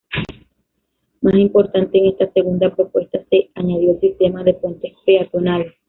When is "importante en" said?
1.35-2.07